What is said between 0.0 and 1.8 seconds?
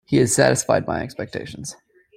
He has satisfied my expectations.